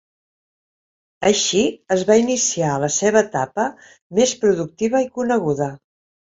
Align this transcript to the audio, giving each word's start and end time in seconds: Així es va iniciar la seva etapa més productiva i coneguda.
Així 1.29 1.61
es 1.97 2.07
va 2.11 2.17
iniciar 2.23 2.73
la 2.85 2.91
seva 2.97 3.23
etapa 3.29 3.69
més 4.23 4.37
productiva 4.43 5.07
i 5.09 5.11
coneguda. 5.23 5.73